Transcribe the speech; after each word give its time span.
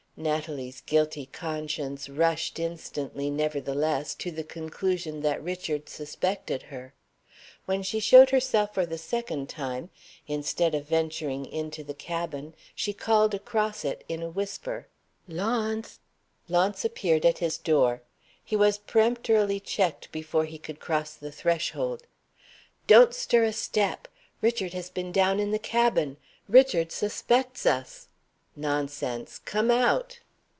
Natalie's 0.17 0.81
guilty 0.81 1.25
conscience 1.25 2.07
rushed 2.07 2.59
instantly, 2.59 3.31
nevertheless, 3.31 4.13
to 4.15 4.29
the 4.29 4.43
conclusion 4.43 5.21
that 5.21 5.41
Richard 5.43 5.89
suspected 5.89 6.63
her. 6.63 6.93
When 7.65 7.81
she 7.81 7.99
showed 7.99 8.29
herself 8.29 8.71
for 8.71 8.85
the 8.85 8.99
second 8.99 9.49
time, 9.49 9.89
instead 10.27 10.75
of 10.75 10.87
venturing 10.87 11.47
into 11.47 11.83
the 11.83 11.95
cabin, 11.95 12.53
she 12.75 12.93
called 12.93 13.33
across 13.33 13.83
it 13.83 14.03
in 14.07 14.21
a 14.21 14.29
whisper, 14.29 14.85
"Launce!" 15.27 15.97
Launce 16.47 16.85
appeared 16.85 17.25
at 17.25 17.39
his 17.39 17.57
door. 17.57 18.03
He 18.43 18.55
was 18.55 18.77
peremptorily 18.77 19.59
checked 19.59 20.11
before 20.11 20.45
he 20.45 20.59
could 20.59 20.79
cross 20.79 21.15
the 21.15 21.31
threshold. 21.31 22.03
"Don't 22.85 23.15
stir 23.15 23.43
a 23.45 23.53
step! 23.53 24.07
Richard 24.39 24.73
has 24.73 24.91
been 24.91 25.11
down 25.11 25.39
in 25.39 25.49
the 25.49 25.57
cabin! 25.57 26.17
Richard 26.47 26.91
suspects 26.91 27.65
us!" 27.65 28.07
"Nonsense! 28.53 29.39
Come 29.39 29.71
out." 29.71 30.19